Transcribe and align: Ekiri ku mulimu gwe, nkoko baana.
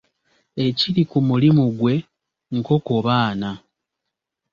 Ekiri 0.65 1.03
ku 1.09 1.17
mulimu 1.27 1.63
gwe, 1.77 1.95
nkoko 2.57 2.93
baana. 3.05 3.51